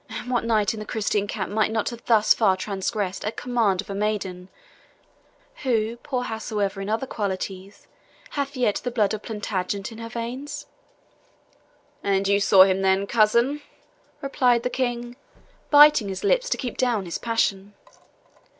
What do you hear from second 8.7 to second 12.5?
the blood of Plantagenet in her veins?" "And you